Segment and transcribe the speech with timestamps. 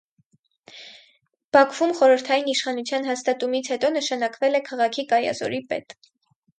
[1.57, 6.01] Բաքվում խորհրդային իշխանության հաստատումից հետո նշանակվել է քաղաքի կայազորի պետ։